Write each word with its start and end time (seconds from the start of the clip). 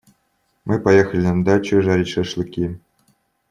Мы 0.65 0.79
поехали 0.79 1.21
на 1.27 1.43
дачу 1.45 1.79
жарить 1.83 2.07
шашлыки. 2.09 2.79